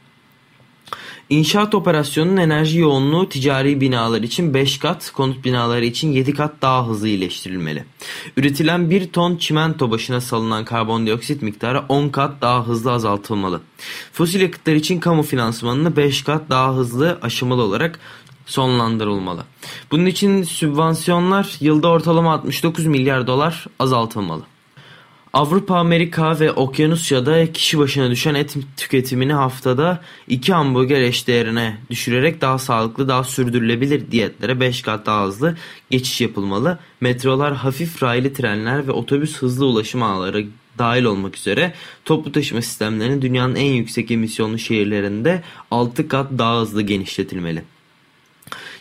İnşaat 1.32 1.74
operasyonunun 1.74 2.36
enerji 2.36 2.78
yoğunluğu 2.78 3.28
ticari 3.28 3.80
binalar 3.80 4.22
için 4.22 4.54
5 4.54 4.78
kat, 4.78 5.10
konut 5.10 5.44
binaları 5.44 5.84
için 5.84 6.12
7 6.12 6.34
kat 6.34 6.52
daha 6.62 6.86
hızlı 6.86 7.08
iyileştirilmeli. 7.08 7.84
Üretilen 8.36 8.90
1 8.90 9.12
ton 9.12 9.36
çimento 9.36 9.90
başına 9.90 10.20
salınan 10.20 10.64
karbondioksit 10.64 11.42
miktarı 11.42 11.82
10 11.88 12.08
kat 12.08 12.42
daha 12.42 12.66
hızlı 12.66 12.92
azaltılmalı. 12.92 13.60
Fosil 14.12 14.40
yakıtlar 14.40 14.74
için 14.74 15.00
kamu 15.00 15.22
finansmanını 15.22 15.96
5 15.96 16.22
kat 16.22 16.50
daha 16.50 16.74
hızlı 16.74 17.18
aşamalı 17.22 17.62
olarak 17.62 18.00
sonlandırılmalı. 18.46 19.44
Bunun 19.90 20.06
için 20.06 20.42
sübvansiyonlar 20.42 21.56
yılda 21.60 21.88
ortalama 21.88 22.32
69 22.32 22.86
milyar 22.86 23.26
dolar 23.26 23.66
azaltılmalı. 23.78 24.42
Avrupa, 25.32 25.76
Amerika 25.76 26.40
ve 26.40 26.52
Okyanusya'da 26.52 27.52
kişi 27.52 27.78
başına 27.78 28.10
düşen 28.10 28.34
et 28.34 28.56
tüketimini 28.76 29.32
haftada 29.32 30.00
2 30.28 30.52
hamburger 30.52 31.00
eşdeğerine 31.00 31.78
düşürerek 31.90 32.40
daha 32.40 32.58
sağlıklı, 32.58 33.08
daha 33.08 33.24
sürdürülebilir 33.24 34.10
diyetlere 34.10 34.60
5 34.60 34.82
kat 34.82 35.06
daha 35.06 35.26
hızlı 35.26 35.56
geçiş 35.90 36.20
yapılmalı. 36.20 36.78
Metrolar, 37.00 37.54
hafif 37.54 38.02
raylı 38.02 38.32
trenler 38.32 38.86
ve 38.86 38.92
otobüs 38.92 39.36
hızlı 39.36 39.66
ulaşım 39.66 40.02
ağları 40.02 40.46
dahil 40.78 41.04
olmak 41.04 41.36
üzere 41.36 41.74
toplu 42.04 42.32
taşıma 42.32 42.62
sistemlerinin 42.62 43.22
dünyanın 43.22 43.54
en 43.54 43.72
yüksek 43.72 44.10
emisyonlu 44.10 44.58
şehirlerinde 44.58 45.42
6 45.70 46.08
kat 46.08 46.30
daha 46.38 46.60
hızlı 46.60 46.82
genişletilmeli. 46.82 47.62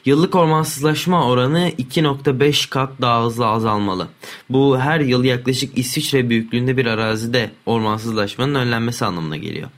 Yıllık 0.06 0.36
ormansızlaşma 0.36 1.28
oranı 1.28 1.70
2.5 1.70 2.70
kat 2.70 2.90
daha 3.02 3.26
hızlı 3.26 3.48
azalmalı. 3.48 4.08
Bu 4.50 4.80
her 4.80 5.00
yıl 5.00 5.24
yaklaşık 5.24 5.78
İsviçre 5.78 6.30
büyüklüğünde 6.30 6.78
bir 6.78 6.86
arazide 6.86 7.52
ormansızlaşmanın 7.66 8.56
önlenmesi 8.56 9.06
anlamına 9.06 9.38
geliyor. 9.38 9.70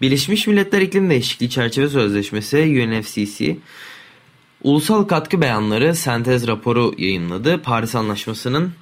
Birleşmiş 0.00 0.46
Milletler 0.46 0.80
İklim 0.80 1.10
Değişikliği 1.10 1.50
Çerçeve 1.50 1.88
Sözleşmesi 1.88 2.56
UNFCCC 2.56 3.56
ulusal 4.62 5.04
katkı 5.04 5.40
beyanları 5.40 5.94
sentez 5.94 6.46
raporu 6.46 6.94
yayınladı. 6.98 7.62
Paris 7.62 7.94
Anlaşması'nın 7.94 8.72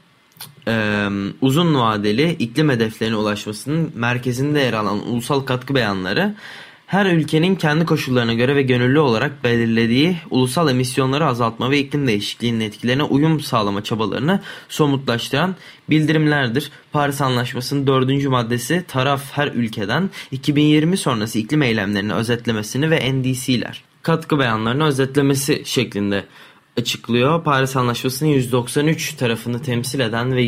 e, 0.68 1.06
uzun 1.40 1.74
vadeli 1.74 2.30
iklim 2.38 2.70
hedeflerine 2.70 3.16
ulaşmasının 3.16 3.92
merkezinde 3.94 4.60
yer 4.60 4.72
alan 4.72 5.08
ulusal 5.08 5.40
katkı 5.40 5.74
beyanları 5.74 6.34
her 6.86 7.06
ülkenin 7.06 7.54
kendi 7.54 7.84
koşullarına 7.86 8.34
göre 8.34 8.56
ve 8.56 8.62
gönüllü 8.62 8.98
olarak 8.98 9.44
belirlediği 9.44 10.16
ulusal 10.30 10.70
emisyonları 10.70 11.26
azaltma 11.26 11.70
ve 11.70 11.78
iklim 11.78 12.06
değişikliğinin 12.06 12.60
etkilerine 12.60 13.02
uyum 13.02 13.40
sağlama 13.40 13.84
çabalarını 13.84 14.40
somutlaştıran 14.68 15.56
bildirimlerdir. 15.90 16.70
Paris 16.92 17.20
Anlaşması'nın 17.20 17.86
dördüncü 17.86 18.28
maddesi 18.28 18.84
taraf 18.88 19.22
her 19.32 19.48
ülkeden 19.48 20.10
2020 20.30 20.96
sonrası 20.96 21.38
iklim 21.38 21.62
eylemlerini 21.62 22.14
özetlemesini 22.14 22.90
ve 22.90 23.12
NDC'ler 23.12 23.84
katkı 24.02 24.38
beyanlarını 24.38 24.84
özetlemesi 24.84 25.62
şeklinde 25.64 26.24
açıklıyor. 26.76 27.44
Paris 27.44 27.76
Anlaşması'nın 27.76 28.30
193 28.30 29.14
tarafını 29.14 29.62
temsil 29.62 30.00
eden 30.00 30.36
ve 30.36 30.44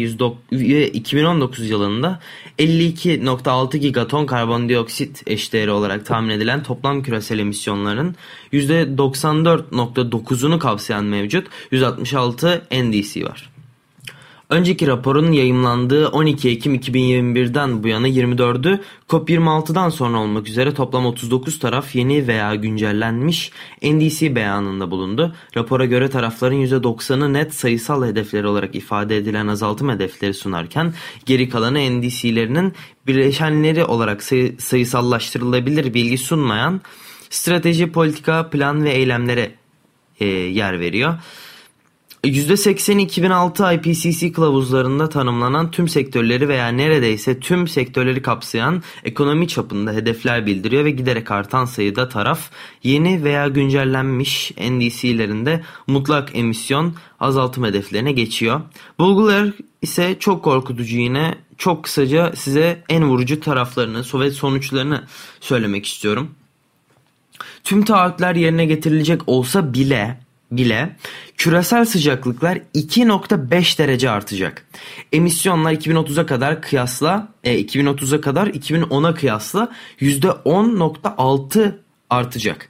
2019 0.86 1.70
yılında 1.70 2.20
52.6 2.58 3.76
gigaton 3.76 4.26
karbondioksit 4.26 5.22
eşdeğeri 5.26 5.70
olarak 5.70 6.06
tahmin 6.06 6.30
edilen 6.30 6.62
toplam 6.62 7.02
küresel 7.02 7.38
emisyonların 7.38 8.14
%94.9'unu 8.52 10.58
kapsayan 10.58 11.04
mevcut 11.04 11.46
166 11.70 12.62
NDC 12.72 13.24
var. 13.24 13.57
Önceki 14.50 14.86
raporun 14.86 15.32
yayımlandığı 15.32 16.08
12 16.08 16.48
Ekim 16.48 16.74
2021'den 16.74 17.82
bu 17.82 17.88
yana 17.88 18.08
24'ü 18.08 18.80
COP26'dan 19.08 19.88
sonra 19.88 20.18
olmak 20.18 20.48
üzere 20.48 20.74
toplam 20.74 21.06
39 21.06 21.58
taraf 21.58 21.94
yeni 21.94 22.26
veya 22.26 22.54
güncellenmiş 22.54 23.52
NDC 23.82 24.34
beyanında 24.34 24.90
bulundu. 24.90 25.34
Rapora 25.56 25.84
göre 25.84 26.10
tarafların 26.10 26.58
%90'ı 26.58 27.32
net 27.32 27.54
sayısal 27.54 28.06
hedefleri 28.06 28.46
olarak 28.46 28.74
ifade 28.74 29.16
edilen 29.16 29.46
azaltım 29.46 29.88
hedefleri 29.88 30.34
sunarken 30.34 30.94
geri 31.26 31.48
kalanı 31.48 31.78
NDC'lerinin 31.78 32.72
bileşenleri 33.06 33.84
olarak 33.84 34.22
sayı, 34.22 34.58
sayısallaştırılabilir 34.58 35.94
bilgi 35.94 36.18
sunmayan 36.18 36.80
strateji, 37.30 37.92
politika, 37.92 38.50
plan 38.50 38.84
ve 38.84 38.90
eylemlere 38.90 39.50
e, 40.20 40.26
yer 40.26 40.80
veriyor. 40.80 41.14
%80'i 42.24 43.02
2006 43.02 43.72
IPCC 43.72 44.32
kılavuzlarında 44.32 45.08
tanımlanan 45.08 45.70
tüm 45.70 45.88
sektörleri 45.88 46.48
veya 46.48 46.68
neredeyse 46.68 47.40
tüm 47.40 47.68
sektörleri 47.68 48.22
kapsayan 48.22 48.82
ekonomi 49.04 49.48
çapında 49.48 49.92
hedefler 49.92 50.46
bildiriyor 50.46 50.84
ve 50.84 50.90
giderek 50.90 51.30
artan 51.30 51.64
sayıda 51.64 52.08
taraf 52.08 52.50
yeni 52.82 53.24
veya 53.24 53.48
güncellenmiş 53.48 54.52
NDC'lerinde 54.56 55.62
mutlak 55.86 56.36
emisyon 56.36 56.94
azaltım 57.20 57.64
hedeflerine 57.64 58.12
geçiyor. 58.12 58.60
Bulgular 58.98 59.52
ise 59.82 60.16
çok 60.20 60.44
korkutucu 60.44 60.96
yine 60.96 61.34
çok 61.58 61.84
kısaca 61.84 62.32
size 62.36 62.84
en 62.88 63.04
vurucu 63.08 63.40
taraflarını 63.40 64.02
ve 64.14 64.30
sonuçlarını 64.30 65.04
söylemek 65.40 65.86
istiyorum. 65.86 66.30
Tüm 67.64 67.84
taahhütler 67.84 68.34
yerine 68.34 68.66
getirilecek 68.66 69.20
olsa 69.26 69.74
bile 69.74 70.27
bile 70.50 70.96
küresel 71.36 71.84
sıcaklıklar 71.84 72.60
2.5 72.74 73.78
derece 73.78 74.10
artacak. 74.10 74.66
Emisyonlar 75.12 75.72
2030'a 75.72 76.26
kadar 76.26 76.62
kıyasla 76.62 77.28
e, 77.44 77.60
2030'a 77.60 78.20
kadar 78.20 78.46
2010'a 78.46 79.14
kıyasla 79.14 79.72
%10.6 80.00 81.72
artacak. 82.10 82.68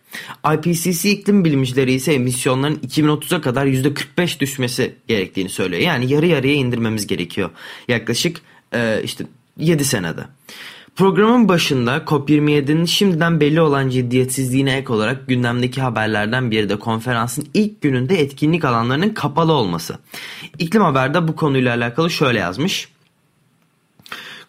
IPCC 0.54 1.10
iklim 1.10 1.44
bilimcileri 1.44 1.92
ise 1.92 2.14
emisyonların 2.14 2.76
2030'a 2.76 3.40
kadar 3.40 3.66
%45 3.66 4.40
düşmesi 4.40 4.94
gerektiğini 5.08 5.48
söylüyor. 5.48 5.82
Yani 5.82 6.12
yarı 6.12 6.26
yarıya 6.26 6.54
indirmemiz 6.54 7.06
gerekiyor. 7.06 7.50
Yaklaşık 7.88 8.40
e, 8.74 9.00
işte 9.04 9.24
7 9.56 9.84
senede. 9.84 10.24
Programın 10.98 11.48
başında 11.48 11.96
COP27'nin 11.96 12.84
şimdiden 12.84 13.40
belli 13.40 13.60
olan 13.60 13.88
ciddiyetsizliğine 13.88 14.76
ek 14.76 14.92
olarak 14.92 15.28
gündemdeki 15.28 15.80
haberlerden 15.80 16.50
biri 16.50 16.68
de 16.68 16.78
konferansın 16.78 17.48
ilk 17.54 17.82
gününde 17.82 18.20
etkinlik 18.20 18.64
alanlarının 18.64 19.08
kapalı 19.10 19.52
olması. 19.52 19.98
İklim 20.58 20.82
Haber'de 20.82 21.28
bu 21.28 21.36
konuyla 21.36 21.74
alakalı 21.76 22.10
şöyle 22.10 22.38
yazmış. 22.38 22.88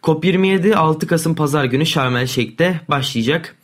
COP27 0.04 0.76
6 0.76 1.08
Kasım 1.08 1.36
Pazar 1.36 1.66
günü 1.66 1.86
Şarm 1.86 2.16
El 2.16 2.28
Şeyh'te 2.28 2.82
başlayacak. 2.88 3.56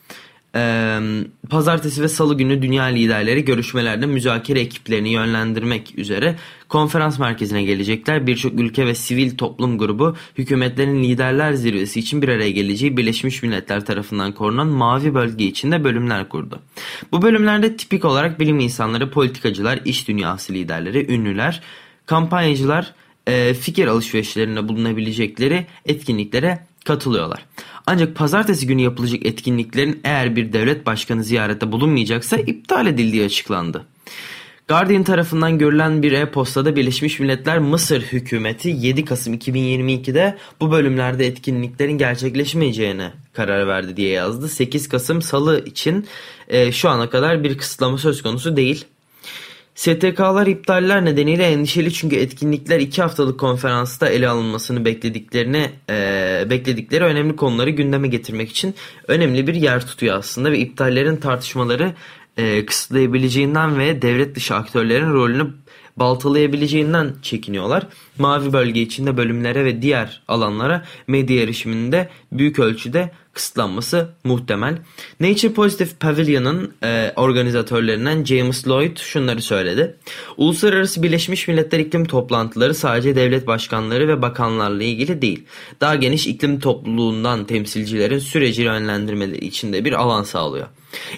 Pazartesi 1.50 2.02
ve 2.02 2.08
salı 2.08 2.38
günü 2.38 2.62
dünya 2.62 2.84
liderleri 2.84 3.46
görüşmelerde 3.46 4.06
müzakere 4.06 4.60
ekiplerini 4.60 5.10
yönlendirmek 5.10 5.94
üzere 5.98 6.36
konferans 6.70 7.20
merkezine 7.20 7.63
gelecekler. 7.63 8.28
Birçok 8.28 8.60
ülke 8.60 8.86
ve 8.86 8.96
sivil 8.96 9.38
toplum 9.38 9.78
grubu 9.78 10.15
hükümetlerin 10.38 11.04
liderler 11.04 11.54
zirvesi 11.54 12.00
için 12.00 12.22
bir 12.22 12.30
araya 12.30 12.52
geleceği 12.52 12.98
Birleşmiş 12.98 13.44
Milletler 13.44 13.86
tarafından 13.86 14.32
korunan 14.32 14.68
mavi 14.68 15.13
bölge 15.13 15.46
içinde 15.46 15.84
bölümler 15.84 16.30
kurdu. 16.30 16.60
Bu 17.12 17.22
bölümlerde 17.22 17.78
tipik 17.78 18.06
olarak 18.06 18.39
bilim 18.39 18.60
insanları, 18.60 19.12
politikacılar, 19.12 19.80
iş 19.86 20.08
dünyası 20.08 20.54
liderleri, 20.54 21.13
ünlüler, 21.13 21.62
kampanyacılar, 22.06 22.94
fikir 23.60 23.88
alışverişlerinde 23.88 24.68
bulunabilecekleri 24.68 25.65
etkinliklere 25.86 26.60
katılıyorlar. 26.86 27.45
Ancak 27.86 28.15
pazartesi 28.15 28.67
günü 28.67 28.82
yapılacak 28.82 29.26
etkinliklerin 29.26 30.02
eğer 30.04 30.36
bir 30.36 30.54
devlet 30.54 30.86
başkanı 30.86 31.24
ziyarette 31.24 31.71
bulunmayacaksa 31.71 32.38
iptal 32.38 32.88
edildiği 32.88 33.26
açıklandı. 33.26 33.86
Guardian 34.67 35.04
tarafından 35.04 35.58
görülen 35.58 36.04
bir 36.04 36.12
e-postada 36.12 36.76
Birleşmiş 36.76 37.19
Milletler 37.19 37.60
Mısır 37.60 38.02
hükümeti 38.02 38.69
7 38.69 39.06
Kasım 39.06 39.34
2022'de 39.34 40.38
bu 40.62 40.71
bölümlerde 40.71 41.28
etkinliklerin 41.28 41.98
gerçekleşmeyeceğine 41.98 43.12
karar 43.34 43.67
verdi 43.67 43.98
diye 43.98 44.10
yazdı. 44.10 44.50
8 44.50 44.89
Kasım 44.89 45.21
Salı 45.21 45.65
için 45.65 46.08
e, 46.48 46.71
şu 46.71 46.89
ana 46.89 47.10
kadar 47.10 47.43
bir 47.43 47.58
kısıtlama 47.58 47.98
söz 47.98 48.21
konusu 48.24 48.58
değil. 48.58 48.86
STK'lar 49.76 50.48
iptaller 50.48 51.06
nedeniyle 51.06 51.44
endişeli 51.44 51.94
çünkü 51.94 52.16
etkinlikler 52.16 52.80
iki 52.80 53.02
haftalık 53.02 53.40
konferansta 53.40 54.10
ele 54.10 54.28
alınmasını 54.28 54.86
beklediklerini 54.86 55.70
e, 55.90 56.48
bekledikleri 56.50 57.04
önemli 57.04 57.36
konuları 57.36 57.70
gündeme 57.70 58.08
getirmek 58.08 58.50
için 58.50 58.76
önemli 59.08 59.48
bir 59.48 59.54
yer 59.54 59.88
tutuyor 59.88 60.18
aslında 60.18 60.52
ve 60.52 60.60
iptallerin 60.60 61.18
tartışmaları 61.18 61.94
e, 62.38 62.66
kısıtlayabileceğinden 62.66 63.80
ve 63.80 64.02
devlet 64.02 64.36
dışı 64.36 64.56
aktörlerin 64.56 65.14
rolünü 65.14 65.48
baltalayabileceğinden 65.98 67.14
çekiniyorlar. 67.22 67.88
Mavi 68.18 68.54
bölge 68.54 68.82
içinde 68.82 69.18
bölümlere 69.18 69.66
ve 69.66 69.82
diğer 69.82 70.22
alanlara 70.28 70.86
medya 71.08 71.44
erişiminde 71.44 72.10
büyük 72.32 72.60
ölçüde 72.60 73.12
kısıtlanması 73.36 74.10
muhtemel. 74.24 74.78
Nature 75.19 75.54
Positive 75.54 75.89
Pavilion'ın 76.00 76.74
e, 76.84 77.13
organizatörlerinden 77.15 78.24
James 78.24 78.67
Lloyd 78.67 78.98
şunları 78.98 79.41
söyledi. 79.41 79.95
Uluslararası 80.38 81.04
Birleşmiş 81.04 81.48
Milletler 81.48 81.80
iklim 81.80 82.06
toplantıları 82.06 82.76
sadece 82.76 83.15
devlet 83.15 83.48
başkanları 83.48 84.08
ve 84.08 84.21
bakanlarla 84.21 84.84
ilgili 84.84 85.21
değil. 85.21 85.43
Daha 85.82 85.95
geniş 85.95 86.28
iklim 86.28 86.60
topluluğundan 86.60 87.45
temsilcilerin 87.45 88.19
süreci 88.19 88.62
yönlendirmeleri 88.62 89.45
içinde 89.45 89.86
bir 89.86 89.93
alan 89.93 90.24
sağlıyor. 90.24 90.67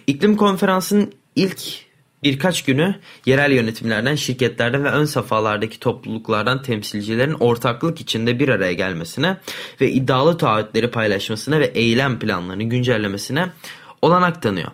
İklim 0.08 0.38
konferansının 0.38 1.12
ilk 1.36 1.87
birkaç 2.24 2.64
günü 2.64 2.96
yerel 3.26 3.52
yönetimlerden, 3.52 4.16
şirketlerden 4.16 4.84
ve 4.84 4.90
ön 4.90 5.06
safhalardaki 5.06 5.80
topluluklardan 5.80 6.62
temsilcilerin 6.62 7.34
ortaklık 7.34 8.02
içinde 8.02 8.40
bir 8.40 8.50
araya 8.50 8.74
gelmesine 8.74 9.38
ve 9.82 9.92
iddialı 9.92 10.38
taahhütleri 10.38 10.92
paylaşmasına 10.92 11.60
ve 11.60 11.66
eylem 11.66 12.20
planlarını 12.20 12.64
güncellemesine 12.64 13.48
olanak 14.02 14.42
tanıyor. 14.42 14.72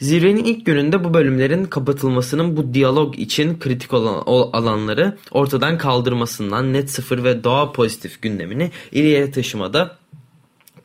Zirvenin 0.00 0.44
ilk 0.44 0.66
gününde 0.66 1.04
bu 1.04 1.14
bölümlerin 1.14 1.64
kapatılmasının 1.64 2.56
bu 2.56 2.74
diyalog 2.74 3.18
için 3.18 3.58
kritik 3.58 3.94
olan 3.94 4.22
alanları 4.52 5.18
ortadan 5.30 5.78
kaldırmasından 5.78 6.72
net 6.72 6.90
sıfır 6.90 7.24
ve 7.24 7.44
doğa 7.44 7.72
pozitif 7.72 8.22
gündemini 8.22 8.70
ileriye 8.92 9.30
taşımada 9.30 10.01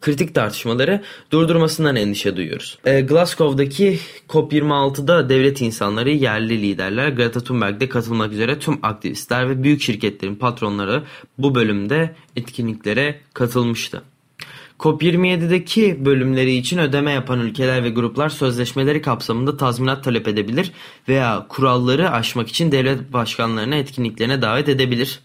kritik 0.01 0.35
tartışmaları 0.35 1.03
durdurmasından 1.31 1.95
endişe 1.95 2.35
duyuyoruz. 2.35 2.77
E, 2.85 3.01
Glasgow'daki 3.01 3.99
COP26'da 4.29 5.29
devlet 5.29 5.61
insanları, 5.61 6.09
yerli 6.09 6.61
liderler, 6.61 7.09
Greta 7.09 7.39
Thunberg'de 7.43 7.89
katılmak 7.89 8.33
üzere 8.33 8.59
tüm 8.59 8.79
aktivistler 8.83 9.49
ve 9.49 9.63
büyük 9.63 9.81
şirketlerin 9.81 10.35
patronları 10.35 11.03
bu 11.37 11.55
bölümde 11.55 12.15
etkinliklere 12.35 13.19
katılmıştı. 13.33 14.01
COP27'deki 14.79 16.05
bölümleri 16.05 16.55
için 16.55 16.77
ödeme 16.77 17.11
yapan 17.11 17.39
ülkeler 17.39 17.83
ve 17.83 17.89
gruplar 17.89 18.29
sözleşmeleri 18.29 19.01
kapsamında 19.01 19.57
tazminat 19.57 20.03
talep 20.03 20.27
edebilir 20.27 20.71
veya 21.07 21.45
kuralları 21.49 22.11
aşmak 22.11 22.47
için 22.49 22.71
devlet 22.71 23.13
başkanlarına 23.13 23.75
etkinliklerine 23.75 24.41
davet 24.41 24.69
edebilir. 24.69 25.19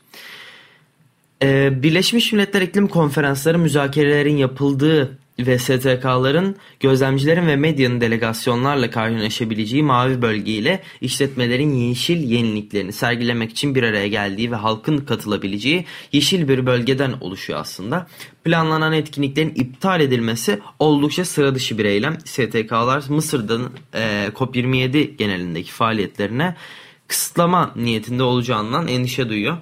Ee, 1.43 1.83
Birleşmiş 1.83 2.33
Milletler 2.33 2.63
İklim 2.63 2.89
Konferansları 2.89 3.59
müzakerelerin 3.59 4.37
yapıldığı 4.37 5.19
ve 5.39 5.59
STK'ların 5.59 6.57
gözlemcilerin 6.81 7.47
ve 7.47 7.57
medyanın 7.57 8.01
delegasyonlarla 8.01 8.91
karşılaşabileceği 8.91 9.83
mavi 9.83 10.23
bölge 10.23 10.53
ile 10.53 10.83
işletmelerin 11.01 11.75
yeşil 11.75 12.31
yeniliklerini 12.31 12.93
sergilemek 12.93 13.51
için 13.51 13.75
bir 13.75 13.83
araya 13.83 14.09
geldiği 14.09 14.51
ve 14.51 14.57
halkın 14.57 14.99
katılabileceği 14.99 15.85
yeşil 16.13 16.49
bir 16.49 16.67
bölgeden 16.67 17.13
oluşuyor 17.21 17.61
aslında. 17.61 18.07
Planlanan 18.45 18.93
etkinliklerin 18.93 19.55
iptal 19.55 20.01
edilmesi 20.01 20.59
oldukça 20.79 21.25
sıra 21.25 21.55
dışı 21.55 21.79
bir 21.79 21.85
eylem. 21.85 22.19
STK'lar 22.25 23.05
Mısır'dan 23.09 23.71
e, 23.95 24.29
COP27 24.35 25.17
genelindeki 25.17 25.73
faaliyetlerine 25.73 26.57
kısıtlama 27.09 27.73
niyetinde 27.77 28.23
olacağından 28.23 28.89
endişe 28.89 29.29
duyuyor. 29.29 29.57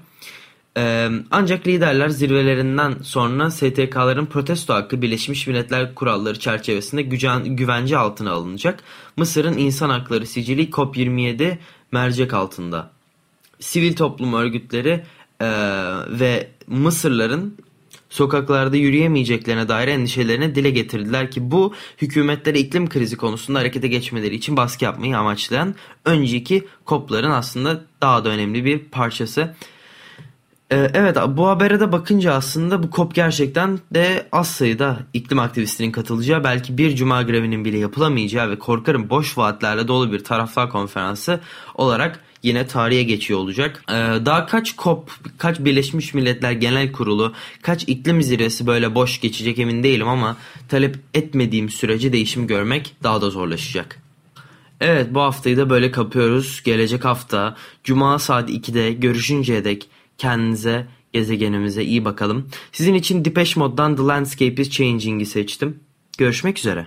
Ancak 1.30 1.66
liderler 1.66 2.08
zirvelerinden 2.08 2.94
sonra 3.02 3.50
STK'ların 3.50 4.26
protesto 4.26 4.74
hakkı 4.74 5.02
Birleşmiş 5.02 5.46
Milletler 5.46 5.94
kuralları 5.94 6.38
çerçevesinde 6.38 7.02
güvence 7.48 7.98
altına 7.98 8.32
alınacak. 8.32 8.82
Mısır'ın 9.16 9.58
insan 9.58 9.90
hakları 9.90 10.26
sicili 10.26 10.70
COP27 10.70 11.58
mercek 11.92 12.34
altında. 12.34 12.90
Sivil 13.60 13.96
toplum 13.96 14.34
örgütleri 14.34 15.04
ve 16.20 16.48
Mısırların 16.66 17.58
sokaklarda 18.10 18.76
yürüyemeyeceklerine 18.76 19.68
dair 19.68 19.88
endişelerini 19.88 20.54
dile 20.54 20.70
getirdiler 20.70 21.30
ki 21.30 21.50
bu 21.50 21.74
hükümetlere 22.02 22.58
iklim 22.58 22.88
krizi 22.88 23.16
konusunda 23.16 23.58
harekete 23.58 23.88
geçmeleri 23.88 24.34
için 24.34 24.56
baskı 24.56 24.84
yapmayı 24.84 25.18
amaçlayan 25.18 25.74
önceki 26.04 26.66
COP'ların 26.86 27.30
aslında 27.30 27.84
daha 28.02 28.24
da 28.24 28.28
önemli 28.28 28.64
bir 28.64 28.78
parçası. 28.78 29.54
Ee, 30.72 30.90
evet 30.94 31.16
bu 31.28 31.48
habere 31.48 31.80
de 31.80 31.92
bakınca 31.92 32.32
aslında 32.32 32.82
bu 32.82 32.90
COP 32.90 33.14
gerçekten 33.14 33.78
de 33.94 34.28
az 34.32 34.50
sayıda 34.50 34.98
iklim 35.14 35.38
aktivistinin 35.38 35.92
katılacağı 35.92 36.44
belki 36.44 36.78
bir 36.78 36.96
cuma 36.96 37.22
grevinin 37.22 37.64
bile 37.64 37.78
yapılamayacağı 37.78 38.50
ve 38.50 38.58
korkarım 38.58 39.10
boş 39.10 39.38
vaatlerle 39.38 39.88
dolu 39.88 40.12
bir 40.12 40.24
taraflar 40.24 40.70
konferansı 40.70 41.40
olarak 41.74 42.20
yine 42.42 42.66
tarihe 42.66 43.02
geçiyor 43.02 43.40
olacak. 43.40 43.84
Ee, 43.88 43.92
daha 44.26 44.46
kaç 44.46 44.76
COP, 44.76 45.10
kaç 45.38 45.60
Birleşmiş 45.60 46.14
Milletler 46.14 46.52
Genel 46.52 46.92
Kurulu, 46.92 47.32
kaç 47.62 47.84
iklim 47.88 48.22
zirvesi 48.22 48.66
böyle 48.66 48.94
boş 48.94 49.20
geçecek 49.20 49.58
emin 49.58 49.82
değilim 49.82 50.08
ama 50.08 50.36
talep 50.68 50.96
etmediğim 51.14 51.68
sürece 51.68 52.12
değişim 52.12 52.46
görmek 52.46 52.94
daha 53.02 53.22
da 53.22 53.30
zorlaşacak. 53.30 54.02
Evet 54.80 55.06
bu 55.10 55.20
haftayı 55.20 55.56
da 55.56 55.70
böyle 55.70 55.90
kapıyoruz. 55.90 56.62
Gelecek 56.64 57.04
hafta 57.04 57.56
Cuma 57.84 58.18
saat 58.18 58.50
2'de 58.50 58.92
görüşünceye 58.92 59.64
dek 59.64 59.88
Kendinize, 60.20 60.86
gezegenimize 61.12 61.84
iyi 61.84 62.04
bakalım. 62.04 62.48
Sizin 62.72 62.94
için 62.94 63.24
Depeche 63.24 63.60
Mode'dan 63.60 63.96
The 63.96 64.02
Landscape 64.02 64.62
is 64.62 64.70
Changing'i 64.70 65.26
seçtim. 65.26 65.80
Görüşmek 66.18 66.58
üzere. 66.58 66.86